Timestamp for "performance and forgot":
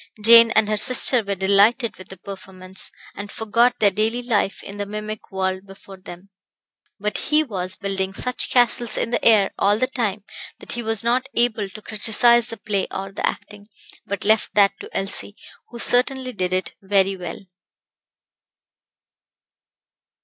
2.17-3.77